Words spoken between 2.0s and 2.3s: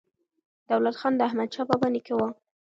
و.